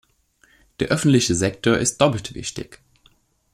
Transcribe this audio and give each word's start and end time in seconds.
Der 0.79 0.87
öffentliche 0.87 1.35
Sektor 1.35 1.77
ist 1.77 2.01
doppelt 2.01 2.33
wichtig. 2.33 2.79